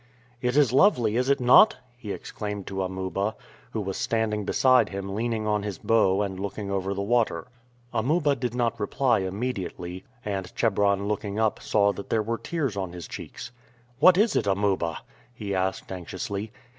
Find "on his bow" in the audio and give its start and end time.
5.45-6.23